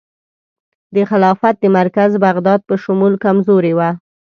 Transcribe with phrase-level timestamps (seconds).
[0.95, 3.89] د خلافت د مرکز بغداد په شمول کمزوري وه.